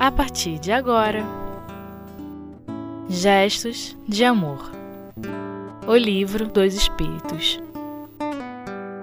a 0.00 0.10
partir 0.10 0.58
de 0.58 0.72
agora. 0.72 1.22
Gestos 3.06 3.94
de 4.08 4.24
Amor. 4.24 4.72
O 5.86 5.94
Livro 5.94 6.48
dos 6.48 6.72
Espíritos. 6.72 7.60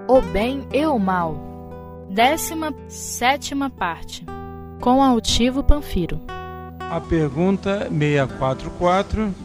O 0.07 0.20
Bem 0.21 0.68
e 0.74 0.84
o 0.88 0.98
Mal. 0.98 2.07
Décima 2.10 2.74
sétima 2.88 3.70
parte. 3.70 4.25
Com 4.82 5.04
Altivo 5.04 5.62
Panfiro. 5.64 6.20
A 6.80 7.00
pergunta 7.00 7.88
644 7.92 9.36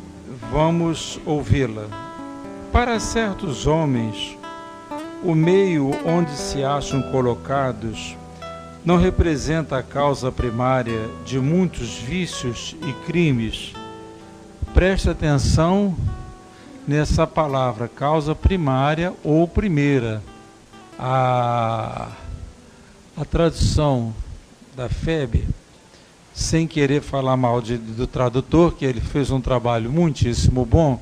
Vamos 0.50 1.21
ouvi-la. 1.26 1.86
Para 2.72 2.98
certos 2.98 3.66
homens, 3.66 4.39
o 5.22 5.34
meio 5.34 5.90
onde 6.07 6.30
se 6.30 6.64
acham 6.64 7.03
colocados 7.11 8.16
não 8.85 8.96
representa 8.96 9.79
a 9.79 9.82
causa 9.82 10.32
primária 10.32 11.09
de 11.25 11.39
muitos 11.39 11.95
vícios 11.95 12.75
e 12.82 12.93
crimes. 13.07 13.72
Preste 14.75 15.08
atenção 15.08 15.96
nessa 16.86 17.27
palavra, 17.27 17.86
causa 17.86 18.35
primária 18.35 19.13
ou 19.22 19.46
primeira. 19.46 20.22
A, 20.99 22.08
a 23.17 23.25
tradução 23.25 24.13
da 24.75 24.89
FEB, 24.89 25.46
sem 26.35 26.67
querer 26.67 27.03
falar 27.03 27.36
mal 27.36 27.61
de, 27.61 27.77
do 27.77 28.07
tradutor, 28.07 28.75
que 28.75 28.85
ele 28.85 29.00
fez 29.00 29.30
um 29.30 29.41
trabalho 29.41 29.91
muitíssimo 29.91 30.64
bom, 30.64 31.00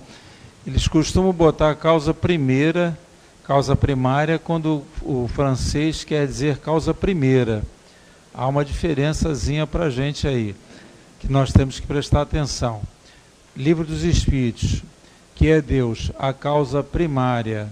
eles 0.67 0.87
costumam 0.87 1.33
botar 1.33 1.70
a 1.70 1.75
causa 1.75 2.12
primeira 2.12 2.98
causa 3.50 3.74
primária 3.74 4.38
quando 4.38 4.84
o 5.02 5.27
francês 5.27 6.04
quer 6.04 6.24
dizer 6.24 6.58
causa 6.58 6.95
primeira. 6.95 7.64
Há 8.33 8.47
uma 8.47 8.64
diferençazinha 8.64 9.66
para 9.66 9.86
a 9.86 9.91
gente 9.91 10.28
aí, 10.28 10.55
que 11.19 11.27
nós 11.27 11.52
temos 11.52 11.80
que 11.80 11.86
prestar 11.88 12.22
atenção. 12.22 12.80
Livro 13.56 13.84
dos 13.84 14.05
Espíritos, 14.05 14.84
que 15.34 15.48
é 15.48 15.60
Deus, 15.60 16.12
a 16.16 16.33
causa 16.33 16.80
primária, 16.80 17.69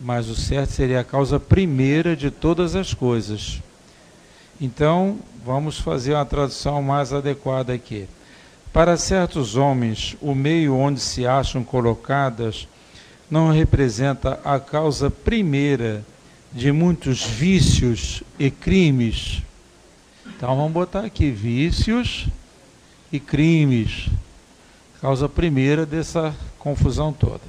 mas 0.00 0.28
o 0.28 0.34
certo 0.34 0.72
seria 0.72 0.98
a 0.98 1.04
causa 1.04 1.38
primeira 1.38 2.16
de 2.16 2.28
todas 2.28 2.74
as 2.74 2.92
coisas. 2.92 3.62
Então, 4.60 5.18
vamos 5.46 5.78
fazer 5.78 6.14
uma 6.14 6.26
tradução 6.26 6.82
mais 6.82 7.12
adequada 7.12 7.72
aqui. 7.72 8.08
Para 8.72 8.96
certos 8.96 9.54
homens, 9.54 10.16
o 10.20 10.34
meio 10.34 10.74
onde 10.74 10.98
se 10.98 11.24
acham 11.24 11.62
colocadas 11.62 12.66
não 13.30 13.50
representa 13.50 14.40
a 14.44 14.60
causa 14.60 15.10
primeira 15.10 16.04
de 16.52 16.70
muitos 16.70 17.24
vícios 17.24 18.22
e 18.38 18.50
crimes. 18.50 19.42
Então 20.26 20.56
vamos 20.56 20.72
botar 20.72 21.00
aqui 21.00 21.30
vícios 21.30 22.26
e 23.12 23.18
crimes. 23.18 24.08
Causa 25.00 25.28
primeira 25.28 25.84
dessa 25.84 26.34
confusão 26.58 27.12
toda. 27.12 27.42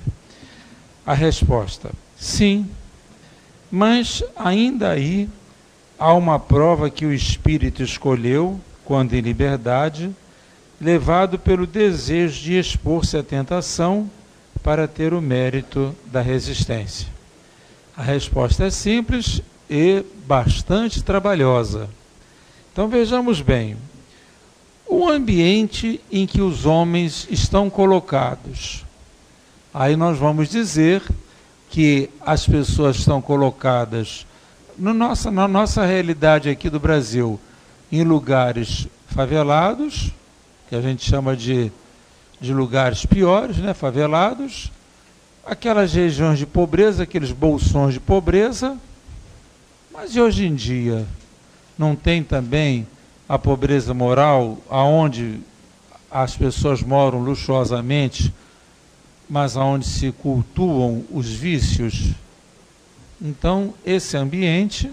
A 1.06 1.14
resposta: 1.14 1.92
sim. 2.18 2.70
Mas 3.72 4.24
ainda 4.36 4.92
aí 4.92 5.30
há 6.00 6.14
uma 6.14 6.40
prova 6.40 6.90
que 6.90 7.06
o 7.06 7.14
espírito 7.14 7.84
escolheu, 7.84 8.60
quando 8.84 9.14
em 9.14 9.22
liberdade, 9.22 10.16
levado 10.80 11.40
pelo 11.40 11.66
desejo 11.66 12.42
de 12.42 12.58
expor-se 12.58 13.18
à 13.18 13.24
tentação 13.24 14.10
para 14.66 14.88
ter 14.88 15.14
o 15.14 15.22
mérito 15.22 15.96
da 16.08 16.22
resistência? 16.22 17.08
A 17.96 18.02
resposta 18.02 18.66
é 18.66 18.72
simples 18.72 19.40
e 19.70 20.04
bastante 20.26 21.04
trabalhosa. 21.04 21.88
Então 22.74 22.88
vejamos 22.88 23.42
bem: 23.42 23.78
o 24.88 25.08
ambiente 25.08 26.02
em 26.12 26.26
que 26.26 26.42
os 26.42 26.66
homens 26.66 27.28
estão 27.30 27.70
colocados. 27.70 28.84
Aí 29.72 29.96
nós 29.96 30.18
vamos 30.18 30.50
dizer 30.50 31.04
que 31.70 32.10
as 32.20 32.48
pessoas 32.48 32.96
estão 32.96 33.22
colocadas 33.22 34.26
no 34.76 34.96
nossa, 34.96 35.30
na 35.30 35.48
nossa 35.48 35.86
realidade 35.86 36.50
aqui 36.50 36.72
do 36.72 36.80
Brasil 36.80 37.40
em 37.92 38.04
lugares 38.04 38.88
favelados, 39.10 40.12
que 40.68 40.76
a 40.76 40.82
gente 40.82 41.08
chama 41.08 41.38
de 41.38 41.72
de 42.46 42.54
lugares 42.54 43.06
piores, 43.06 43.58
né, 43.58 43.74
favelados, 43.74 44.72
aquelas 45.46 45.94
regiões 45.94 46.38
de 46.38 46.46
pobreza, 46.46 47.04
aqueles 47.04 47.32
bolsões 47.32 47.96
de 47.96 48.00
pobreza. 48.00 48.78
Mas 49.92 50.16
e 50.16 50.22
hoje 50.22 50.46
em 50.46 50.54
dia 50.54 51.06
não 51.78 51.96
tem 51.96 52.24
também 52.24 52.88
a 53.28 53.40
pobreza 53.40 53.94
moral, 53.94 54.60
aonde 54.70 55.40
as 56.12 56.38
pessoas 56.38 56.84
moram 56.84 57.20
luxuosamente, 57.20 58.32
mas 59.28 59.58
aonde 59.58 59.88
se 59.88 60.12
cultuam 60.12 61.04
os 61.12 61.28
vícios? 61.28 62.12
Então, 63.20 63.74
esse 63.84 64.16
ambiente 64.16 64.92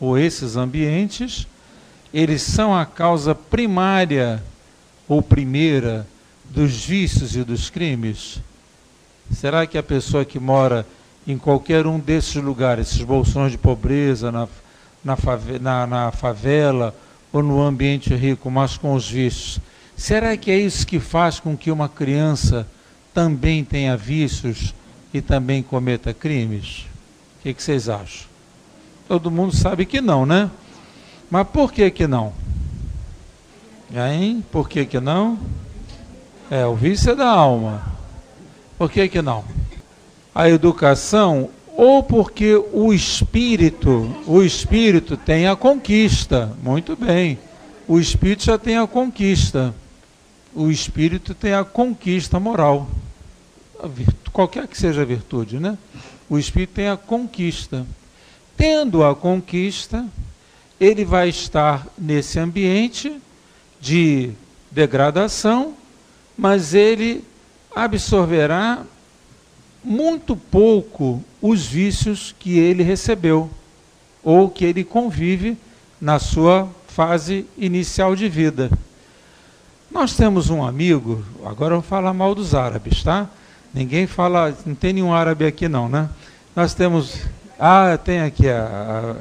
ou 0.00 0.16
esses 0.18 0.56
ambientes, 0.56 1.46
eles 2.14 2.40
são 2.40 2.74
a 2.74 2.86
causa 2.86 3.34
primária 3.34 4.42
ou 5.06 5.20
primeira 5.20 6.06
dos 6.50 6.84
vícios 6.84 7.36
e 7.36 7.44
dos 7.44 7.70
crimes? 7.70 8.40
Será 9.32 9.66
que 9.66 9.78
a 9.78 9.82
pessoa 9.82 10.24
que 10.24 10.38
mora 10.38 10.86
em 11.26 11.38
qualquer 11.38 11.86
um 11.86 11.98
desses 11.98 12.36
lugares, 12.36 12.88
esses 12.88 13.02
bolsões 13.02 13.52
de 13.52 13.58
pobreza, 13.58 14.30
na, 14.30 14.48
na, 15.02 15.16
fave, 15.16 15.58
na, 15.58 15.86
na 15.86 16.12
favela 16.12 16.94
ou 17.32 17.42
no 17.42 17.62
ambiente 17.62 18.14
rico, 18.14 18.50
mas 18.50 18.76
com 18.76 18.94
os 18.94 19.10
vícios, 19.10 19.58
será 19.96 20.36
que 20.36 20.50
é 20.50 20.58
isso 20.58 20.86
que 20.86 21.00
faz 21.00 21.40
com 21.40 21.56
que 21.56 21.70
uma 21.70 21.88
criança 21.88 22.66
também 23.12 23.64
tenha 23.64 23.96
vícios 23.96 24.74
e 25.12 25.20
também 25.20 25.62
cometa 25.62 26.12
crimes? 26.12 26.86
O 27.38 27.42
que, 27.42 27.54
que 27.54 27.62
vocês 27.62 27.88
acham? 27.88 28.26
Todo 29.08 29.30
mundo 29.30 29.54
sabe 29.54 29.84
que 29.84 30.00
não, 30.00 30.24
né? 30.24 30.50
Mas 31.30 31.48
por 31.48 31.72
que 31.72 31.90
que 31.90 32.06
não? 32.06 32.32
Hein? 33.92 34.44
Por 34.50 34.68
que 34.68 34.84
que 34.84 35.00
não? 35.00 35.38
É, 36.50 36.66
o 36.66 36.74
vício 36.74 37.12
é 37.12 37.14
da 37.14 37.28
alma. 37.28 37.82
Por 38.76 38.90
que 38.90 39.08
que 39.08 39.22
não? 39.22 39.44
A 40.34 40.48
educação, 40.50 41.48
ou 41.76 42.02
porque 42.02 42.54
o 42.72 42.92
espírito, 42.92 44.14
o 44.26 44.42
espírito 44.42 45.16
tem 45.16 45.46
a 45.46 45.56
conquista. 45.56 46.52
Muito 46.62 46.94
bem. 46.96 47.38
O 47.88 47.98
espírito 47.98 48.44
já 48.44 48.58
tem 48.58 48.76
a 48.76 48.86
conquista. 48.86 49.74
O 50.54 50.70
espírito 50.70 51.34
tem 51.34 51.54
a 51.54 51.64
conquista 51.64 52.38
moral. 52.38 52.88
Qualquer 54.32 54.66
que 54.68 54.76
seja 54.76 55.02
a 55.02 55.04
virtude, 55.04 55.58
né? 55.58 55.78
O 56.28 56.38
espírito 56.38 56.74
tem 56.74 56.88
a 56.88 56.96
conquista. 56.96 57.86
Tendo 58.56 59.02
a 59.02 59.14
conquista, 59.14 60.04
ele 60.78 61.04
vai 61.04 61.28
estar 61.28 61.86
nesse 61.96 62.38
ambiente 62.38 63.20
de 63.80 64.30
degradação 64.70 65.74
mas 66.36 66.74
ele 66.74 67.24
absorverá 67.74 68.82
muito 69.82 70.36
pouco 70.36 71.22
os 71.40 71.66
vícios 71.66 72.34
que 72.38 72.58
ele 72.58 72.82
recebeu 72.82 73.50
ou 74.22 74.48
que 74.48 74.64
ele 74.64 74.82
convive 74.82 75.56
na 76.00 76.18
sua 76.18 76.68
fase 76.88 77.46
inicial 77.58 78.16
de 78.16 78.28
vida. 78.28 78.70
Nós 79.90 80.16
temos 80.16 80.50
um 80.50 80.64
amigo, 80.64 81.22
agora 81.44 81.74
eu 81.74 81.80
vou 81.80 81.88
falar 81.88 82.14
mal 82.14 82.34
dos 82.34 82.54
árabes, 82.54 83.02
tá? 83.02 83.28
Ninguém 83.72 84.06
fala, 84.06 84.56
não 84.64 84.74
tem 84.74 84.92
nenhum 84.92 85.12
árabe 85.12 85.44
aqui 85.44 85.68
não, 85.68 85.88
né? 85.88 86.08
Nós 86.56 86.74
temos, 86.74 87.20
ah, 87.58 87.98
tem 88.02 88.20
aqui 88.20 88.48
a, 88.48 88.62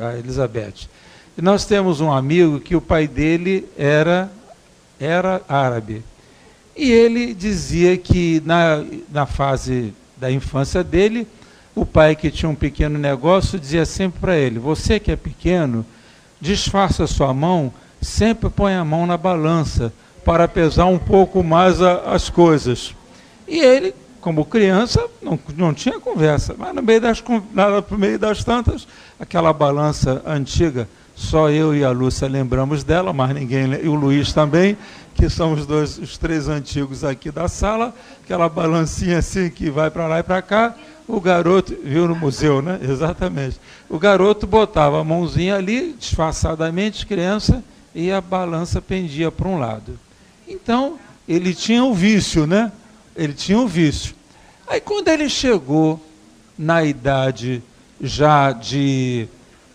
a, 0.02 0.08
a 0.10 0.20
Elizabeth. 0.20 0.88
Nós 1.36 1.66
temos 1.66 2.00
um 2.00 2.12
amigo 2.12 2.60
que 2.60 2.76
o 2.76 2.82
pai 2.82 3.08
dele 3.08 3.68
era 3.78 4.32
era 5.00 5.42
árabe. 5.50 6.04
E 6.76 6.92
ele 6.92 7.34
dizia 7.34 7.96
que 7.98 8.42
na, 8.46 8.84
na 9.12 9.26
fase 9.26 9.94
da 10.18 10.32
infância 10.32 10.84
dele, 10.84 11.28
o 11.76 11.86
pai 11.86 12.16
que 12.16 12.32
tinha 12.32 12.50
um 12.50 12.56
pequeno 12.56 12.98
negócio 12.98 13.60
dizia 13.60 13.86
sempre 13.86 14.20
para 14.20 14.36
ele: 14.36 14.60
Você 14.60 15.00
que 15.00 15.12
é 15.12 15.16
pequeno, 15.16 15.86
disfarça 16.42 17.06
sua 17.08 17.34
mão, 17.34 17.74
sempre 18.02 18.50
põe 18.50 18.74
a 18.74 18.84
mão 18.84 19.06
na 19.06 19.18
balança 19.18 19.94
para 20.26 20.48
pesar 20.48 20.86
um 20.86 21.00
pouco 21.00 21.44
mais 21.44 21.82
a, 21.82 22.14
as 22.14 22.30
coisas. 22.30 22.96
E 23.48 23.60
ele, 23.60 23.94
como 24.22 24.46
criança, 24.46 25.06
não, 25.22 25.38
não 25.56 25.74
tinha 25.74 26.00
conversa, 26.00 26.56
mas 26.58 26.74
no 26.74 26.82
meio, 26.82 27.02
das, 27.02 27.24
no 27.90 27.98
meio 27.98 28.18
das 28.18 28.44
tantas, 28.44 28.88
aquela 29.20 29.52
balança 29.52 30.22
antiga, 30.26 30.88
só 31.16 31.50
eu 31.50 31.76
e 31.76 31.84
a 31.84 31.92
Lúcia 31.92 32.28
lembramos 32.28 32.84
dela, 32.84 33.14
mas 33.14 33.34
ninguém, 33.36 33.72
e 33.84 33.88
o 33.88 33.96
Luiz 33.96 34.34
também, 34.34 34.78
que 35.14 35.30
são 35.30 35.54
os 35.54 35.66
dois, 35.66 35.98
os 35.98 36.18
três 36.18 36.48
antigos 36.48 37.04
aqui 37.04 37.30
da 37.32 37.48
sala, 37.48 37.94
aquela 38.24 38.50
balancinha 38.50 39.20
assim 39.20 39.50
que 39.50 39.70
vai 39.70 39.92
para 39.92 40.08
lá 40.08 40.20
e 40.20 40.24
para 40.24 40.42
cá. 40.42 40.76
O 41.08 41.20
garoto, 41.20 41.76
viu 41.84 42.08
no 42.08 42.16
museu, 42.16 42.62
né? 42.62 42.80
Exatamente. 42.84 43.60
O 43.90 44.00
garoto 44.00 44.48
botava 44.48 45.00
a 45.00 45.04
mãozinha 45.04 45.56
ali, 45.56 45.94
disfarçadamente, 46.00 47.06
criança, 47.06 47.64
e 47.94 48.12
a 48.12 48.22
balança 48.22 48.82
pendia 48.82 49.32
para 49.32 49.48
um 49.48 49.60
lado. 49.60 50.00
Então, 50.48 50.98
ele 51.28 51.54
tinha 51.54 51.84
o 51.84 51.94
vício, 51.94 52.48
né? 52.48 52.72
Ele 53.16 53.34
tinha 53.34 53.60
o 53.60 53.68
vício. 53.68 54.16
Aí, 54.68 54.82
quando 54.82 55.10
ele 55.10 55.30
chegou 55.30 56.04
na 56.58 56.84
idade 56.84 57.62
já 58.02 58.52
de 58.52 59.28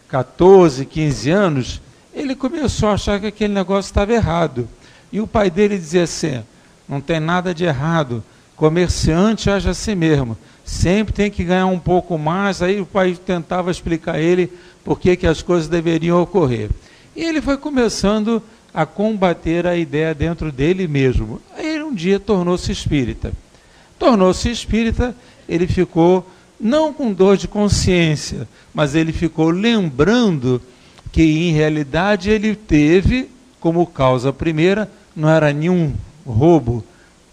14, 0.08 0.84
15 0.86 1.30
anos, 1.30 1.82
ele 2.14 2.34
começou 2.34 2.88
a 2.88 2.94
achar 2.94 3.20
que 3.20 3.26
aquele 3.26 3.52
negócio 3.52 3.88
estava 3.88 4.12
errado. 4.12 4.68
E 5.12 5.20
o 5.20 5.26
pai 5.26 5.50
dele 5.50 5.76
dizia 5.76 6.04
assim: 6.04 6.42
não 6.88 7.00
tem 7.00 7.20
nada 7.20 7.54
de 7.54 7.64
errado, 7.64 8.24
comerciante 8.56 9.50
age 9.50 9.68
assim 9.68 9.94
mesmo, 9.94 10.36
sempre 10.64 11.14
tem 11.14 11.30
que 11.30 11.44
ganhar 11.44 11.66
um 11.66 11.78
pouco 11.78 12.18
mais. 12.18 12.62
Aí 12.62 12.80
o 12.80 12.86
pai 12.86 13.14
tentava 13.14 13.70
explicar 13.70 14.16
a 14.16 14.20
ele 14.20 14.52
por 14.84 14.98
que, 14.98 15.16
que 15.16 15.26
as 15.26 15.42
coisas 15.42 15.68
deveriam 15.68 16.20
ocorrer. 16.20 16.70
E 17.14 17.24
ele 17.24 17.40
foi 17.40 17.56
começando 17.56 18.42
a 18.72 18.86
combater 18.86 19.66
a 19.66 19.76
ideia 19.76 20.14
dentro 20.14 20.50
dele 20.50 20.88
mesmo. 20.88 21.40
Aí 21.56 21.82
um 21.82 21.94
dia 21.94 22.18
tornou-se 22.18 22.70
espírita. 22.70 23.32
Tornou-se 23.98 24.50
espírita, 24.50 25.14
ele 25.48 25.66
ficou 25.66 26.28
não 26.60 26.92
com 26.92 27.12
dor 27.12 27.36
de 27.36 27.46
consciência, 27.46 28.48
mas 28.74 28.94
ele 28.94 29.12
ficou 29.12 29.50
lembrando 29.50 30.60
que 31.12 31.22
em 31.22 31.52
realidade 31.52 32.30
ele 32.30 32.54
teve 32.54 33.30
como 33.60 33.86
causa 33.86 34.32
primeira, 34.32 34.90
não 35.14 35.28
era 35.28 35.52
nenhum 35.52 35.94
roubo 36.26 36.84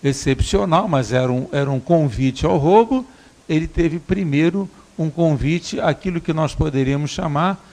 excepcional, 0.03 0.87
mas 0.87 1.11
era 1.11 1.31
um, 1.31 1.47
era 1.51 1.69
um 1.69 1.79
convite 1.79 2.45
ao 2.45 2.57
roubo, 2.57 3.05
ele 3.47 3.67
teve 3.67 3.99
primeiro 3.99 4.69
um 4.97 5.09
convite 5.09 5.79
àquilo 5.79 6.21
que 6.21 6.33
nós 6.33 6.55
poderíamos 6.55 7.11
chamar 7.11 7.63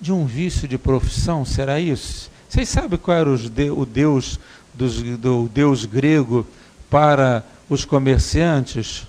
de 0.00 0.12
um 0.12 0.26
vício 0.26 0.66
de 0.66 0.78
profissão, 0.78 1.44
será 1.44 1.78
isso? 1.78 2.30
Vocês 2.48 2.68
sabem 2.68 2.98
qual 2.98 3.16
era 3.16 3.36
de, 3.36 3.70
o 3.70 3.84
Deus 3.84 4.38
dos, 4.72 5.02
do 5.18 5.48
Deus 5.52 5.84
grego 5.84 6.46
para 6.90 7.44
os 7.68 7.84
comerciantes? 7.84 9.06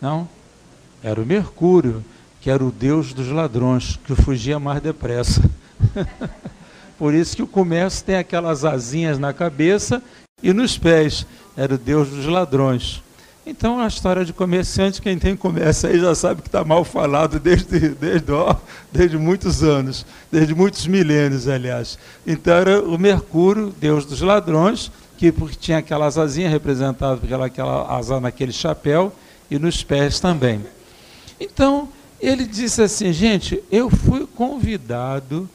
Não? 0.00 0.28
Era 1.02 1.20
o 1.20 1.26
Mercúrio, 1.26 2.04
que 2.40 2.50
era 2.50 2.64
o 2.64 2.70
Deus 2.70 3.12
dos 3.12 3.28
ladrões, 3.28 3.98
que 4.04 4.14
fugia 4.14 4.58
mais 4.58 4.80
depressa. 4.80 5.42
Por 6.98 7.14
isso 7.14 7.36
que 7.36 7.42
o 7.42 7.46
comércio 7.46 8.04
tem 8.04 8.16
aquelas 8.16 8.64
asinhas 8.64 9.18
na 9.18 9.32
cabeça 9.32 10.02
e 10.42 10.52
nos 10.52 10.78
pés. 10.78 11.26
Era 11.56 11.74
o 11.74 11.78
Deus 11.78 12.08
dos 12.08 12.26
ladrões. 12.26 13.02
Então, 13.44 13.80
a 13.80 13.88
história 13.88 14.24
de 14.24 14.32
comerciante, 14.32 15.02
quem 15.02 15.18
tem 15.18 15.34
comércio 15.34 15.88
aí 15.88 15.98
já 15.98 16.14
sabe 16.14 16.42
que 16.42 16.48
está 16.48 16.64
mal 16.64 16.84
falado 16.84 17.40
desde, 17.40 17.88
desde, 17.88 18.30
ó, 18.30 18.54
desde 18.92 19.18
muitos 19.18 19.64
anos, 19.64 20.06
desde 20.30 20.54
muitos 20.54 20.86
milênios, 20.86 21.48
aliás. 21.48 21.98
Então, 22.24 22.54
era 22.54 22.80
o 22.80 22.96
Mercúrio, 22.96 23.74
deus 23.80 24.04
dos 24.04 24.20
ladrões, 24.20 24.92
que 25.18 25.32
tinha 25.58 25.78
aquelas 25.78 26.18
asinhas 26.18 26.52
representadas 26.52 27.18
pela 27.18 27.46
aquela 27.46 27.96
asa 27.96 28.20
naquele 28.20 28.52
chapéu 28.52 29.12
e 29.50 29.58
nos 29.58 29.82
pés 29.82 30.20
também. 30.20 30.60
Então, 31.42 31.88
ele 32.20 32.44
disse 32.44 32.80
assim, 32.82 33.12
gente, 33.12 33.62
eu 33.70 33.90
fui 33.90 34.26
convidado, 34.26 35.48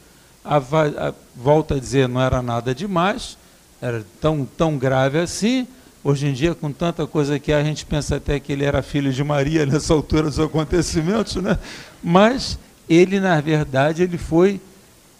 a, 0.43 0.57
a 0.57 1.13
volta 1.35 1.75
a 1.75 1.79
dizer, 1.79 2.09
não 2.09 2.21
era 2.21 2.41
nada 2.41 2.75
demais, 2.75 3.37
era 3.81 4.05
tão, 4.19 4.45
tão 4.45 4.77
grave 4.77 5.19
assim, 5.19 5.67
Hoje 6.03 6.27
em 6.27 6.31
dia, 6.31 6.55
com 6.55 6.71
tanta 6.71 7.05
coisa 7.05 7.37
que 7.37 7.51
a 7.51 7.61
gente 7.61 7.85
pensa 7.85 8.15
até 8.15 8.39
que 8.39 8.53
ele 8.53 8.63
era 8.63 8.81
filho 8.81 9.11
de 9.11 9.21
Maria 9.25 9.65
nessa 9.65 9.93
altura 9.93 10.23
dos 10.29 10.39
acontecimentos, 10.39 11.35
né? 11.35 11.59
Mas 12.01 12.57
ele, 12.87 13.19
na 13.19 13.41
verdade, 13.41 14.03
ele 14.03 14.17
foi 14.17 14.61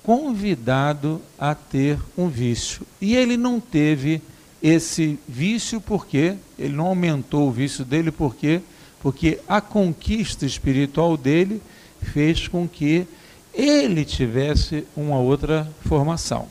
convidado 0.02 1.22
a 1.38 1.54
ter 1.54 2.00
um 2.18 2.30
vício. 2.30 2.88
E 3.02 3.18
ele 3.18 3.36
não 3.36 3.60
teve 3.60 4.22
esse 4.64 5.20
vício 5.28 5.82
porque 5.82 6.36
ele 6.58 6.74
não 6.74 6.86
aumentou 6.86 7.50
o 7.50 7.52
vício 7.52 7.84
dele 7.84 8.10
porque 8.10 8.62
porque 9.02 9.40
a 9.48 9.62
conquista 9.62 10.46
espiritual 10.46 11.16
dele 11.16 11.62
fez 12.02 12.48
com 12.48 12.68
que 12.68 13.08
ele 13.54 14.06
tivesse 14.06 14.86
uma 14.96 15.20
outra 15.20 15.68
formação. 15.82 16.48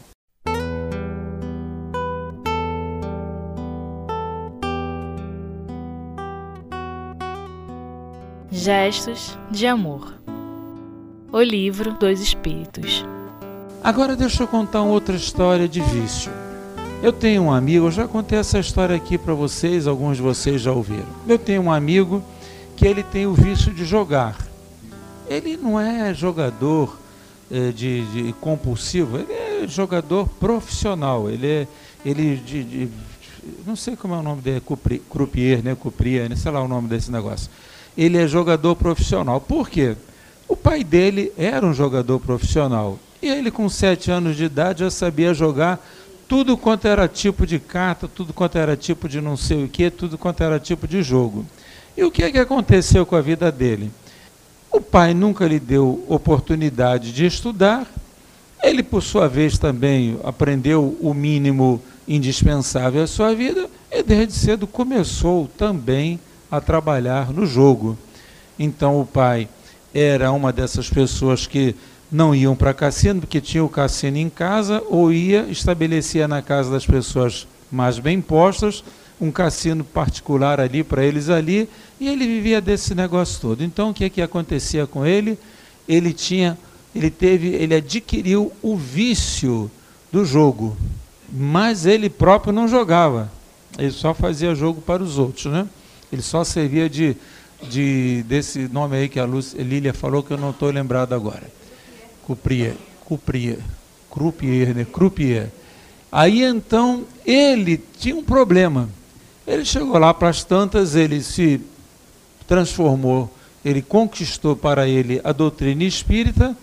Gestos 8.50 9.38
de 9.50 9.66
Amor. 9.66 10.14
O 11.30 11.40
livro 11.40 11.92
dos 11.92 12.20
Espíritos. 12.20 13.04
Agora 13.84 14.16
deixa 14.16 14.42
eu 14.42 14.48
contar 14.48 14.82
uma 14.82 14.92
outra 14.92 15.14
história 15.14 15.68
de 15.68 15.80
vício. 15.80 16.32
Eu 17.02 17.12
tenho 17.12 17.42
um 17.42 17.52
amigo, 17.52 17.86
eu 17.86 17.90
já 17.92 18.08
contei 18.08 18.38
essa 18.38 18.58
história 18.58 18.96
aqui 18.96 19.16
para 19.16 19.34
vocês, 19.34 19.86
alguns 19.86 20.16
de 20.16 20.22
vocês 20.22 20.60
já 20.60 20.72
ouviram. 20.72 21.06
Eu 21.28 21.38
tenho 21.38 21.62
um 21.62 21.72
amigo 21.72 22.24
que 22.76 22.86
ele 22.86 23.02
tem 23.02 23.26
o 23.26 23.34
vício 23.34 23.72
de 23.72 23.84
jogar. 23.84 24.36
Ele 25.28 25.56
não 25.56 25.80
é 25.80 26.14
jogador 26.14 26.98
eh, 27.50 27.72
de, 27.72 28.04
de, 28.06 28.32
compulsivo, 28.34 29.18
ele 29.18 29.32
é 29.32 29.66
jogador 29.66 30.28
profissional. 30.28 31.28
Ele 31.28 31.46
é 31.46 31.68
ele 32.04 32.36
de, 32.36 32.62
de 32.62 32.88
não 33.66 33.74
sei 33.74 33.96
como 33.96 34.14
é 34.14 34.18
o 34.18 34.22
nome 34.22 34.42
dele, 34.42 34.62
croupier, 35.10 35.62
né, 35.62 35.74
croupier, 35.74 36.28
né, 36.28 36.36
sei 36.36 36.52
lá 36.52 36.60
o 36.62 36.68
nome 36.68 36.88
desse 36.88 37.10
negócio 37.10 37.50
ele 37.96 38.18
é 38.18 38.28
jogador 38.28 38.76
profissional. 38.76 39.40
Por 39.40 39.70
quê? 39.70 39.96
O 40.46 40.54
pai 40.54 40.84
dele 40.84 41.32
era 41.36 41.66
um 41.66 41.72
jogador 41.72 42.20
profissional. 42.20 42.98
E 43.22 43.28
ele, 43.28 43.50
com 43.50 43.68
sete 43.68 44.10
anos 44.10 44.36
de 44.36 44.44
idade, 44.44 44.80
já 44.80 44.90
sabia 44.90 45.32
jogar 45.32 45.84
tudo 46.28 46.56
quanto 46.56 46.86
era 46.86 47.08
tipo 47.08 47.46
de 47.46 47.58
carta, 47.58 48.06
tudo 48.06 48.32
quanto 48.32 48.58
era 48.58 48.76
tipo 48.76 49.08
de 49.08 49.20
não 49.20 49.36
sei 49.36 49.64
o 49.64 49.68
que, 49.68 49.90
tudo 49.90 50.18
quanto 50.18 50.42
era 50.42 50.60
tipo 50.60 50.86
de 50.86 51.02
jogo. 51.02 51.46
E 51.96 52.04
o 52.04 52.10
que 52.10 52.22
é 52.22 52.30
que 52.30 52.38
aconteceu 52.38 53.06
com 53.06 53.16
a 53.16 53.20
vida 53.20 53.50
dele? 53.50 53.90
O 54.70 54.80
pai 54.80 55.14
nunca 55.14 55.46
lhe 55.46 55.58
deu 55.58 56.04
oportunidade 56.08 57.12
de 57.12 57.24
estudar, 57.24 57.86
ele, 58.62 58.82
por 58.82 59.02
sua 59.02 59.28
vez, 59.28 59.58
também 59.58 60.18
aprendeu 60.24 60.96
o 61.00 61.14
mínimo 61.14 61.80
indispensável 62.06 63.02
à 63.02 63.06
sua 63.06 63.34
vida 63.34 63.68
e, 63.90 64.02
desde 64.02 64.32
cedo, 64.34 64.66
começou 64.66 65.48
também 65.56 66.18
a 66.50 66.60
trabalhar 66.60 67.32
no 67.32 67.46
jogo. 67.46 67.96
Então 68.58 69.00
o 69.00 69.06
pai 69.06 69.48
era 69.94 70.32
uma 70.32 70.52
dessas 70.52 70.90
pessoas 70.90 71.46
que 71.46 71.74
não 72.10 72.34
iam 72.34 72.56
para 72.56 72.74
cassino, 72.74 73.20
porque 73.20 73.40
tinha 73.40 73.64
o 73.64 73.68
cassino 73.68 74.16
em 74.16 74.28
casa, 74.28 74.82
ou 74.88 75.12
ia, 75.12 75.46
estabelecia 75.48 76.26
na 76.26 76.42
casa 76.42 76.70
das 76.70 76.86
pessoas 76.86 77.46
mais 77.70 77.98
bem 77.98 78.20
postas, 78.20 78.82
um 79.20 79.30
cassino 79.30 79.82
particular 79.84 80.60
ali 80.60 80.84
para 80.84 81.04
eles 81.04 81.28
ali, 81.28 81.68
e 81.98 82.08
ele 82.08 82.26
vivia 82.26 82.60
desse 82.60 82.94
negócio 82.94 83.40
todo. 83.40 83.64
Então 83.64 83.90
o 83.90 83.94
que 83.94 84.04
é 84.04 84.10
que 84.10 84.22
acontecia 84.22 84.86
com 84.86 85.06
ele? 85.06 85.38
Ele 85.88 86.12
tinha, 86.12 86.58
ele 86.94 87.10
teve, 87.10 87.48
ele 87.48 87.74
adquiriu 87.74 88.52
o 88.62 88.76
vício 88.76 89.70
do 90.12 90.24
jogo, 90.24 90.76
mas 91.32 91.86
ele 91.86 92.10
próprio 92.10 92.52
não 92.52 92.68
jogava. 92.68 93.30
Ele 93.78 93.90
só 93.90 94.14
fazia 94.14 94.54
jogo 94.54 94.80
para 94.80 95.02
os 95.02 95.18
outros, 95.18 95.46
né? 95.46 95.66
Ele 96.12 96.22
só 96.22 96.44
servia 96.44 96.88
de, 96.88 97.16
de 97.68 98.22
desse 98.28 98.68
nome 98.68 98.96
aí 98.96 99.08
que 99.08 99.18
a 99.18 99.24
Luz, 99.24 99.54
Lília 99.54 99.92
falou 99.92 100.22
que 100.22 100.32
eu 100.32 100.38
não 100.38 100.50
estou 100.50 100.70
lembrado 100.70 101.14
agora. 101.14 101.44
Cupria, 102.24 102.76
Cupria, 103.04 103.58
Croupier, 104.10 104.74
né? 104.74 104.84
Croupier. 104.84 105.50
Aí 106.10 106.42
então 106.42 107.04
ele 107.24 107.82
tinha 107.98 108.16
um 108.16 108.24
problema. 108.24 108.88
Ele 109.46 109.64
chegou 109.64 109.98
lá 109.98 110.12
para 110.12 110.28
as 110.28 110.42
tantas, 110.42 110.94
ele 110.94 111.22
se 111.22 111.60
transformou, 112.48 113.32
ele 113.64 113.80
conquistou 113.80 114.56
para 114.56 114.88
ele 114.88 115.20
a 115.22 115.32
doutrina 115.32 115.84
espírita, 115.84 116.56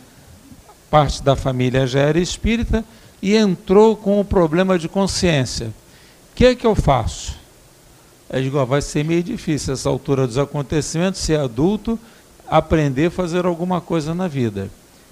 parte 0.89 1.23
da 1.23 1.35
família 1.35 1.87
já 1.87 2.01
era 2.01 2.19
espírita, 2.19 2.83
e 3.21 3.35
entrou 3.35 3.95
com 3.95 4.19
o 4.19 4.25
problema 4.25 4.77
de 4.77 4.89
consciência. 4.89 5.67
O 5.67 6.35
que 6.35 6.45
é 6.45 6.55
que 6.55 6.67
eu 6.67 6.75
faço? 6.75 7.37
Eu 8.29 8.41
digo, 8.41 8.57
ó, 8.57 8.65
vai 8.65 8.81
ser 8.81 9.05
meio 9.05 9.23
difícil 9.23 9.73
essa 9.73 9.87
altura 9.87 10.27
dos 10.27 10.37
acontecimentos, 10.37 11.21
ser 11.21 11.39
adulto, 11.39 11.97
aprender 12.47 13.05
a 13.05 13.11
fazer 13.11 13.45
alguma 13.45 13.79
coisa 13.79 14.13
na 14.13 14.27
vida. 14.27 14.69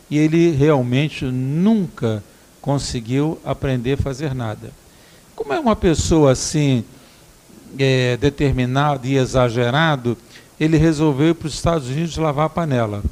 E 0.09 0.17
ele 0.17 0.51
realmente 0.51 1.25
nunca 1.25 2.23
conseguiu 2.61 3.39
aprender 3.45 3.93
a 3.93 3.97
fazer 3.97 4.35
nada. 4.35 4.71
Como 5.35 5.53
é 5.53 5.59
uma 5.59 5.75
pessoa 5.75 6.31
assim, 6.31 6.83
é, 7.77 8.17
determinado 8.17 9.07
e 9.07 9.17
exagerado, 9.17 10.17
ele 10.59 10.77
resolveu 10.77 11.29
ir 11.29 11.33
para 11.33 11.47
os 11.47 11.53
Estados 11.53 11.87
Unidos 11.87 12.17
lavar 12.17 12.45
a 12.45 12.49
panela. 12.49 13.03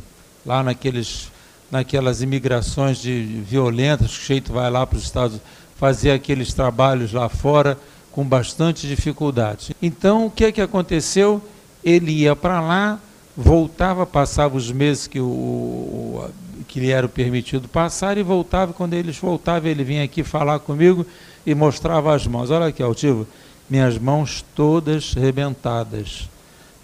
Lá 0.46 0.64
naqueles, 0.64 1.32
naquelas 1.72 2.22
imigrações 2.22 2.98
de, 3.00 3.24
violentas, 3.24 4.12
o 4.12 4.26
jeito 4.26 4.54
vai 4.54 4.70
lá 4.70 4.86
para 4.86 4.98
os 4.98 5.04
Estados 5.04 5.40
fazer 5.76 6.12
aqueles 6.12 6.54
trabalhos 6.54 7.14
lá 7.14 7.30
fora 7.30 7.78
com 8.12 8.24
bastante 8.24 8.88
dificuldade. 8.88 9.76
Então, 9.82 10.26
o 10.26 10.32
que 10.32 10.46
é 10.46 10.52
que 10.52 10.62
aconteceu? 10.62 11.42
Ele 11.84 12.12
ia 12.12 12.36
para 12.36 12.60
lá, 12.60 13.00
voltava, 13.36 14.06
passava 14.06 14.58
os 14.58 14.72
meses 14.72 15.08
que 15.08 15.20
o, 15.20 16.30
que 16.68 16.80
lhe 16.80 16.92
era 16.92 17.08
permitido 17.08 17.68
passar 17.68 18.18
e 18.18 18.24
voltava. 18.24 18.74
Quando 18.74 18.94
eles 18.94 19.18
voltavam, 19.18 19.70
ele 19.70 19.84
vinha 19.84 20.04
aqui 20.04 20.24
falar 20.24 20.60
comigo 20.60 21.06
e 21.46 21.56
mostrava 21.56 22.14
as 22.14 22.28
mãos. 22.28 22.52
Olha 22.52 22.68
aqui, 22.68 22.84
Altivo, 22.84 23.26
minhas 23.70 23.98
mãos 23.98 24.44
todas 24.56 25.14
rebentadas, 25.14 26.30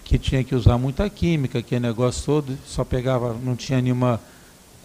que 0.04 0.18
tinha 0.18 0.44
que 0.44 0.54
usar 0.54 0.78
muita 0.78 1.08
química, 1.10 1.60
que 1.62 1.80
negócio 1.80 2.24
todo, 2.24 2.58
só 2.66 2.84
pegava, 2.84 3.36
não 3.42 3.56
tinha 3.56 3.80
nenhuma 3.80 4.20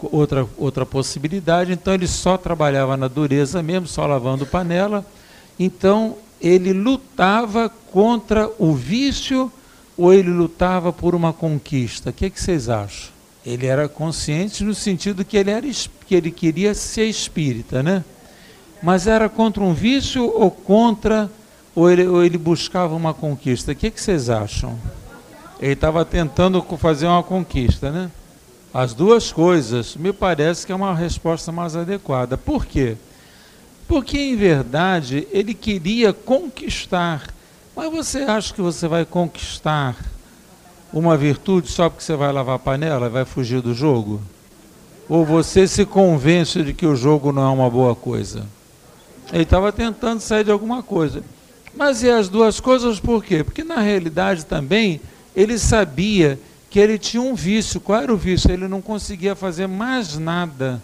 outra, 0.00 0.46
outra 0.58 0.84
possibilidade, 0.84 1.72
então 1.72 1.94
ele 1.94 2.08
só 2.08 2.36
trabalhava 2.36 2.96
na 2.96 3.06
dureza 3.08 3.62
mesmo, 3.62 3.86
só 3.86 4.06
lavando 4.06 4.46
panela. 4.46 5.06
Então 5.58 6.16
ele 6.40 6.72
lutava 6.72 7.68
contra 7.68 8.50
o 8.58 8.74
vício 8.74 9.50
ou 9.96 10.12
ele 10.12 10.30
lutava 10.30 10.92
por 10.92 11.14
uma 11.14 11.32
conquista? 11.32 12.10
O 12.10 12.12
que, 12.12 12.26
é 12.26 12.30
que 12.30 12.40
vocês 12.40 12.68
acham? 12.68 13.12
Ele 13.44 13.66
era 13.66 13.88
consciente 13.88 14.64
no 14.64 14.74
sentido 14.74 15.24
que 15.24 15.36
ele, 15.36 15.50
era, 15.50 15.66
que 16.06 16.14
ele 16.14 16.30
queria 16.30 16.74
ser 16.74 17.06
espírita, 17.06 17.82
né? 17.82 18.04
Mas 18.82 19.06
era 19.06 19.28
contra 19.28 19.62
um 19.62 19.72
vício 19.72 20.24
ou 20.24 20.50
contra, 20.50 21.30
ou 21.74 21.90
ele, 21.90 22.06
ou 22.06 22.24
ele 22.24 22.38
buscava 22.38 22.94
uma 22.94 23.14
conquista? 23.14 23.72
O 23.72 23.74
que, 23.74 23.90
que 23.90 24.00
vocês 24.00 24.28
acham? 24.28 24.78
Ele 25.60 25.72
estava 25.72 26.04
tentando 26.04 26.62
fazer 26.76 27.06
uma 27.06 27.22
conquista, 27.22 27.90
né? 27.90 28.10
As 28.74 28.94
duas 28.94 29.30
coisas, 29.30 29.96
me 29.96 30.12
parece 30.12 30.66
que 30.66 30.72
é 30.72 30.74
uma 30.74 30.94
resposta 30.94 31.52
mais 31.52 31.76
adequada. 31.76 32.38
Por 32.38 32.64
quê? 32.64 32.96
Porque, 33.86 34.18
em 34.18 34.36
verdade, 34.36 35.28
ele 35.30 35.52
queria 35.52 36.12
conquistar. 36.12 37.32
Mas 37.76 37.90
você 37.90 38.20
acha 38.20 38.54
que 38.54 38.60
você 38.60 38.88
vai 38.88 39.04
conquistar 39.04 39.96
uma 40.92 41.16
virtude 41.16 41.68
só 41.68 41.88
porque 41.88 42.04
você 42.04 42.16
vai 42.16 42.32
lavar 42.32 42.56
a 42.56 42.58
panela 42.58 43.06
e 43.06 43.10
vai 43.10 43.24
fugir 43.24 43.60
do 43.60 43.74
jogo? 43.74 44.20
Ou 45.08 45.24
você 45.24 45.66
se 45.66 45.84
convence 45.84 46.62
de 46.62 46.72
que 46.72 46.86
o 46.86 46.96
jogo 46.96 47.32
não 47.32 47.42
é 47.42 47.48
uma 47.48 47.68
boa 47.68 47.94
coisa? 47.94 48.46
Ele 49.32 49.42
estava 49.42 49.72
tentando 49.72 50.20
sair 50.20 50.44
de 50.44 50.50
alguma 50.50 50.82
coisa. 50.82 51.22
Mas 51.74 52.02
e 52.02 52.10
as 52.10 52.28
duas 52.28 52.60
coisas 52.60 53.00
por 53.00 53.24
quê? 53.24 53.42
Porque 53.42 53.64
na 53.64 53.80
realidade 53.80 54.44
também 54.44 55.00
ele 55.34 55.58
sabia 55.58 56.38
que 56.70 56.78
ele 56.78 56.98
tinha 56.98 57.22
um 57.22 57.34
vício. 57.34 57.80
Qual 57.80 58.00
era 58.00 58.12
o 58.12 58.16
vício? 58.16 58.50
Ele 58.50 58.68
não 58.68 58.82
conseguia 58.82 59.34
fazer 59.34 59.66
mais 59.66 60.18
nada. 60.18 60.82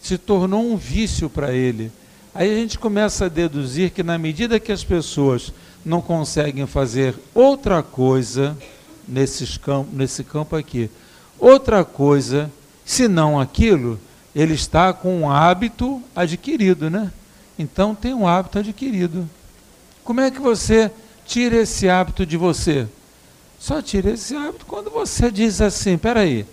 Se 0.00 0.18
tornou 0.18 0.64
um 0.64 0.76
vício 0.76 1.28
para 1.28 1.52
ele. 1.52 1.90
Aí 2.34 2.50
a 2.50 2.54
gente 2.54 2.78
começa 2.78 3.24
a 3.24 3.28
deduzir 3.28 3.90
que 3.90 4.02
na 4.02 4.16
medida 4.16 4.60
que 4.60 4.70
as 4.70 4.84
pessoas 4.84 5.52
não 5.84 6.00
conseguem 6.00 6.66
fazer 6.66 7.14
outra 7.34 7.82
coisa 7.82 8.56
nesses 9.08 9.58
nesse 9.92 10.22
campo 10.22 10.54
aqui, 10.54 10.90
outra 11.38 11.84
coisa, 11.84 12.50
senão 12.84 13.40
aquilo, 13.40 13.98
ele 14.36 14.54
está 14.54 14.92
com 14.92 15.22
um 15.22 15.30
hábito 15.30 16.02
adquirido, 16.14 16.90
né? 16.90 17.10
Então 17.58 17.94
tem 17.94 18.14
um 18.14 18.28
hábito 18.28 18.58
adquirido. 18.58 19.28
Como 20.08 20.22
é 20.22 20.30
que 20.30 20.40
você 20.40 20.90
tira 21.26 21.56
esse 21.56 21.86
hábito 21.86 22.24
de 22.24 22.38
você? 22.38 22.88
Só 23.60 23.82
tira 23.82 24.12
esse 24.12 24.34
hábito 24.34 24.64
quando 24.64 24.88
você 24.88 25.30
diz 25.30 25.60
assim, 25.60 25.98
peraí, 25.98 26.46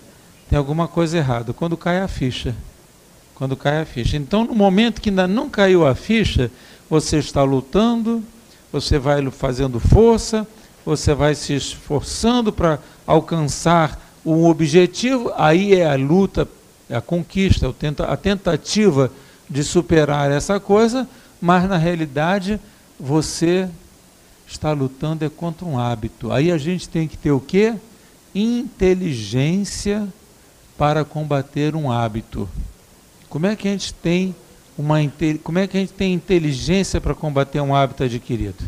tem 0.50 0.60
alguma 0.60 0.90
coisa 0.90 1.18
errada, 1.18 1.54
quando 1.54 1.78
cai 1.78 2.02
a 2.02 2.08
ficha. 2.10 2.54
Quando 3.34 3.56
cai 3.56 3.80
a 3.80 3.86
ficha. 3.86 4.18
Então, 4.18 4.44
no 4.44 4.54
momento 4.54 5.00
que 5.00 5.08
ainda 5.08 5.26
não 5.26 5.50
caiu 5.50 5.88
a 5.88 5.96
ficha, 5.96 6.52
você 6.90 7.16
está 7.16 7.44
lutando, 7.44 8.22
você 8.74 9.00
vai 9.00 9.26
fazendo 9.32 9.80
força, 9.80 10.46
você 10.86 11.14
vai 11.14 11.34
se 11.34 11.54
esforçando 11.54 12.52
para 12.52 12.78
alcançar 13.08 13.98
um 14.26 14.44
objetivo, 14.48 15.32
aí 15.38 15.76
é 15.76 15.90
a 15.90 15.96
luta, 15.96 16.46
é 16.90 16.98
a 16.98 17.02
conquista, 17.02 17.74
a 18.06 18.18
tentativa 18.18 19.10
de 19.50 19.64
superar 19.64 20.30
essa 20.30 20.60
coisa, 20.60 21.08
mas 21.40 21.70
na 21.70 21.78
realidade 21.78 22.60
você 23.00 23.70
está 24.48 24.72
lutando 24.72 25.26
é 25.26 25.30
contra 25.30 25.66
um 25.66 25.78
hábito. 25.78 26.32
Aí 26.32 26.52
a 26.52 26.58
gente 26.58 26.88
tem 26.88 27.08
que 27.08 27.18
ter 27.18 27.32
o 27.32 27.40
quê? 27.40 27.76
Inteligência 28.34 30.08
para 30.78 31.04
combater 31.04 31.76
um 31.76 31.92
hábito. 31.92 32.48
Como 33.30 33.46
é 33.46 33.56
que 33.56 33.68
a 33.68 33.72
gente 33.72 33.94
tem 33.94 34.36
uma 34.78 34.98
como 35.44 35.60
é 35.60 35.68
que 35.68 35.78
a 35.78 35.80
gente 35.80 35.94
tem 35.94 36.14
inteligência 36.14 37.00
para 37.00 37.16
combater 37.16 37.62
um 37.62 37.74
hábito 37.74 38.04
adquirido? 38.04 38.64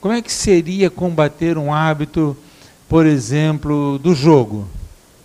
Como 0.00 0.14
é 0.14 0.22
que 0.22 0.32
seria 0.32 0.90
combater 0.90 1.58
um 1.58 1.72
hábito, 1.72 2.36
por 2.88 3.06
exemplo, 3.06 3.98
do 3.98 4.14
jogo? 4.14 4.66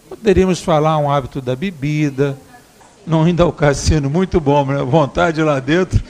Poderíamos 0.10 0.62
falar 0.62 0.98
um 0.98 1.10
hábito 1.10 1.42
da 1.42 1.56
bebida, 1.56 2.38
não 3.08 3.28
indo 3.28 3.42
ao 3.42 3.52
cassino, 3.52 4.10
muito 4.10 4.40
bom, 4.40 4.66
né? 4.66 4.84
vontade 4.84 5.42
lá 5.42 5.60
dentro, 5.60 6.04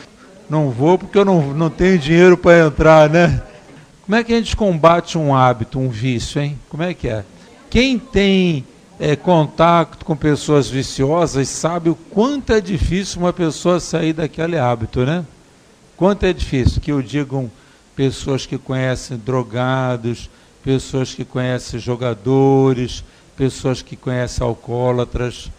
não 0.50 0.70
vou 0.70 0.98
porque 0.98 1.18
eu 1.18 1.26
não, 1.26 1.54
não 1.54 1.70
tenho 1.70 1.98
dinheiro 1.98 2.38
para 2.38 2.68
entrar, 2.68 3.10
né? 3.10 3.42
Como 4.06 4.16
é 4.16 4.24
que 4.24 4.34
a 4.34 4.38
gente 4.38 4.56
combate 4.56 5.18
um 5.18 5.36
hábito, 5.36 5.80
um 5.80 5.90
vício, 5.90 6.42
hein? 6.42 6.60
Como 6.70 6.84
é 6.84 6.94
que 6.94 7.08
é? 7.08 7.24
Quem 7.70 7.98
tem 7.98 8.66
é, 9.00 9.16
contato 9.16 10.06
com 10.06 10.16
pessoas 10.16 10.70
viciosas 10.70 11.50
sabe 11.50 11.90
o 11.90 11.96
quanto 11.96 12.54
é 12.54 12.62
difícil 12.62 13.22
uma 13.22 13.34
pessoa 13.34 13.80
sair 13.80 14.14
daquele 14.14 14.58
hábito, 14.58 15.06
né? 15.06 15.26
Quanto 15.98 16.26
é 16.26 16.34
difícil 16.34 16.82
que 16.82 16.92
eu 16.92 17.02
digam 17.02 17.50
pessoas 17.96 18.46
que 18.46 18.58
conhecem 18.58 19.18
drogados, 19.18 20.30
pessoas 20.64 21.14
que 21.14 21.24
conhecem 21.24 21.80
jogadores, 21.80 23.04
pessoas 23.38 23.82
que 23.82 23.96
conhecem 23.96 24.46
alcoólatras. 24.46 25.50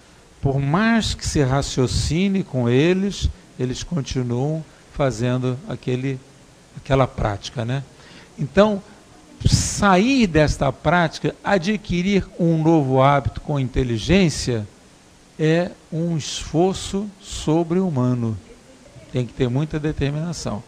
Por 0.40 0.60
mais 0.60 1.14
que 1.14 1.26
se 1.26 1.42
raciocine 1.42 2.42
com 2.42 2.68
eles, 2.68 3.28
eles 3.58 3.82
continuam 3.82 4.64
fazendo 4.96 5.58
aquele, 5.68 6.18
aquela 6.74 7.06
prática, 7.06 7.64
né? 7.64 7.84
Então, 8.38 8.82
sair 9.46 10.26
desta 10.26 10.72
prática, 10.72 11.36
adquirir 11.44 12.26
um 12.40 12.62
novo 12.62 13.02
hábito 13.02 13.42
com 13.42 13.60
inteligência, 13.60 14.66
é 15.38 15.70
um 15.92 16.16
esforço 16.16 17.06
sobre-humano. 17.20 18.36
Tem 19.12 19.26
que 19.26 19.34
ter 19.34 19.48
muita 19.48 19.78
determinação. 19.78 20.62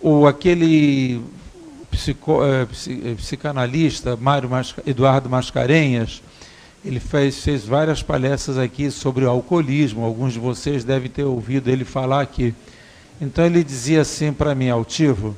Ou 0.00 0.26
aquele 0.26 1.22
psico, 1.90 2.42
é, 2.42 2.62
é 2.62 3.14
psicanalista, 3.14 4.16
Mário 4.16 4.48
Masca, 4.48 4.82
Eduardo 4.86 5.28
Mascarenhas, 5.28 6.22
ele 6.82 7.00
fez, 7.00 7.42
fez 7.42 7.66
várias 7.66 8.02
palestras 8.02 8.56
aqui 8.56 8.90
sobre 8.90 9.24
o 9.24 9.30
alcoolismo. 9.30 10.04
Alguns 10.04 10.32
de 10.32 10.38
vocês 10.38 10.84
devem 10.84 11.10
ter 11.10 11.24
ouvido 11.24 11.68
ele 11.68 11.84
falar 11.84 12.22
aqui. 12.22 12.54
Então 13.20 13.44
ele 13.44 13.64
dizia 13.64 14.02
assim 14.02 14.32
para 14.32 14.54
mim, 14.54 14.68
altivo, 14.68 15.34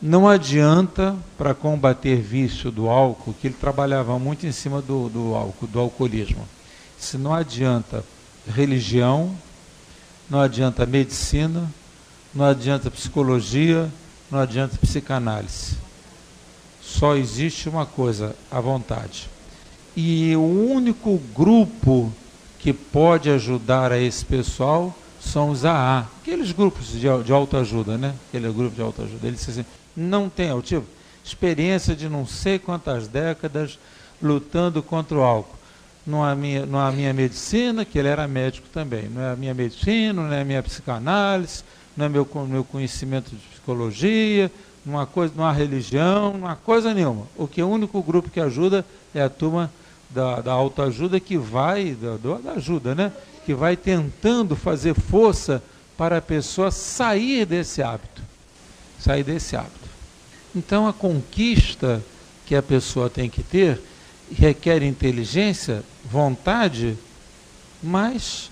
não 0.00 0.28
adianta 0.28 1.16
para 1.38 1.54
combater 1.54 2.16
vício 2.16 2.70
do 2.70 2.88
álcool, 2.88 3.34
que 3.40 3.46
ele 3.46 3.56
trabalhava 3.58 4.18
muito 4.18 4.46
em 4.46 4.52
cima 4.52 4.82
do, 4.82 5.08
do 5.08 5.34
álcool, 5.34 5.66
do 5.66 5.80
alcoolismo. 5.80 6.46
Se 6.98 7.16
não 7.16 7.32
adianta 7.32 8.04
religião, 8.46 9.34
não 10.28 10.40
adianta 10.40 10.84
medicina, 10.84 11.70
não 12.34 12.44
adianta 12.44 12.90
psicologia, 12.90 13.90
não 14.30 14.38
adianta 14.38 14.76
psicanálise. 14.78 15.76
Só 16.82 17.16
existe 17.16 17.68
uma 17.68 17.86
coisa, 17.86 18.34
a 18.50 18.60
vontade. 18.60 19.28
E 19.96 20.36
o 20.36 20.72
único 20.72 21.18
grupo 21.34 22.12
que 22.58 22.72
pode 22.72 23.30
ajudar 23.30 23.92
a 23.92 23.98
esse 23.98 24.24
pessoal 24.24 24.94
são 25.26 25.50
os 25.50 25.64
AA, 25.64 26.06
aqueles 26.22 26.52
grupos 26.52 26.88
de, 26.88 27.06
de 27.24 27.32
autoajuda, 27.32 27.98
né? 27.98 28.14
Aquele 28.28 28.50
grupo 28.52 28.74
de 28.74 28.82
autoajuda. 28.82 29.26
Ele 29.26 29.36
disse 29.36 29.50
assim, 29.50 29.64
não 29.96 30.28
tem, 30.28 30.48
eu 30.48 30.62
tive 30.62 30.84
experiência 31.24 31.96
de 31.96 32.08
não 32.08 32.26
sei 32.26 32.58
quantas 32.58 33.08
décadas 33.08 33.78
lutando 34.22 34.82
contra 34.82 35.16
o 35.16 35.22
álcool. 35.22 35.56
Não 36.06 36.26
é 36.26 36.30
a 36.30 36.34
minha, 36.36 36.64
não 36.64 36.80
é 36.80 36.88
a 36.88 36.92
minha 36.92 37.12
medicina, 37.12 37.84
que 37.84 37.98
ele 37.98 38.06
era 38.06 38.28
médico 38.28 38.68
também, 38.72 39.08
não 39.08 39.20
é 39.20 39.32
a 39.32 39.36
minha 39.36 39.52
medicina, 39.52 40.22
não 40.22 40.32
é 40.32 40.42
a 40.42 40.44
minha 40.44 40.62
psicanálise, 40.62 41.64
não 41.96 42.06
é 42.06 42.08
meu, 42.08 42.28
meu 42.48 42.62
conhecimento 42.62 43.30
de 43.30 43.36
psicologia, 43.36 44.50
não 44.84 45.00
há, 45.00 45.06
coisa, 45.06 45.34
não 45.36 45.44
há 45.44 45.50
religião, 45.50 46.38
não 46.38 46.46
há 46.46 46.54
coisa 46.54 46.94
nenhuma. 46.94 47.26
O 47.36 47.48
que 47.48 47.60
o 47.60 47.68
único 47.68 48.00
grupo 48.02 48.30
que 48.30 48.38
ajuda 48.38 48.84
é 49.12 49.20
a 49.20 49.28
turma 49.28 49.68
da, 50.08 50.40
da 50.40 50.52
autoajuda 50.52 51.18
que 51.18 51.36
vai, 51.36 51.96
da, 52.00 52.16
da 52.38 52.52
ajuda, 52.52 52.94
né? 52.94 53.12
Que 53.46 53.54
vai 53.54 53.76
tentando 53.76 54.54
fazer 54.54 54.94
força 54.94 55.62
para 55.96 56.18
a 56.18 56.22
pessoa 56.22 56.70
sair 56.70 57.46
desse 57.46 57.82
hábito. 57.82 58.20
Sair 59.00 59.24
desse 59.24 59.56
hábito. 59.56 59.88
Então 60.54 60.86
a 60.86 60.92
conquista 60.92 62.02
que 62.44 62.54
a 62.54 62.62
pessoa 62.62 63.08
tem 63.08 63.30
que 63.30 63.42
ter 63.42 63.80
requer 64.32 64.82
inteligência, 64.82 65.82
vontade, 66.04 66.96
mas 67.82 68.50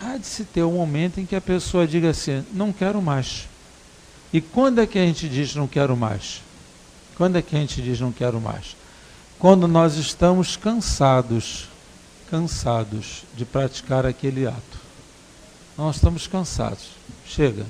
há 0.00 0.16
de 0.16 0.26
se 0.26 0.44
ter 0.44 0.62
um 0.62 0.72
momento 0.72 1.20
em 1.20 1.26
que 1.26 1.36
a 1.36 1.40
pessoa 1.40 1.86
diga 1.86 2.10
assim: 2.10 2.44
não 2.52 2.72
quero 2.72 3.00
mais. 3.00 3.48
E 4.32 4.40
quando 4.40 4.80
é 4.80 4.86
que 4.86 4.98
a 4.98 5.04
gente 5.04 5.28
diz 5.28 5.54
não 5.54 5.66
quero 5.66 5.96
mais? 5.96 6.42
Quando 7.16 7.36
é 7.36 7.42
que 7.42 7.54
a 7.54 7.58
gente 7.58 7.82
diz 7.82 8.00
não 8.00 8.12
quero 8.12 8.40
mais? 8.40 8.76
Quando 9.38 9.66
nós 9.66 9.96
estamos 9.96 10.56
cansados. 10.56 11.71
Cansados 12.32 13.24
de 13.36 13.44
praticar 13.44 14.06
aquele 14.06 14.46
ato. 14.46 14.78
Nós 15.76 15.96
estamos 15.96 16.26
cansados. 16.26 16.92
Chega, 17.26 17.66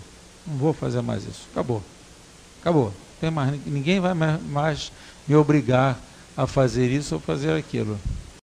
não 0.46 0.56
vou 0.56 0.72
fazer 0.72 1.02
mais 1.02 1.24
isso. 1.24 1.48
Acabou. 1.50 1.82
Acabou. 2.60 2.94
Tem 3.20 3.28
mais, 3.28 3.58
ninguém 3.66 3.98
vai 3.98 4.14
mais 4.14 4.92
me 5.26 5.34
obrigar 5.34 5.98
a 6.36 6.46
fazer 6.46 6.92
isso 6.92 7.16
ou 7.16 7.20
fazer 7.20 7.58
aquilo. 7.58 7.98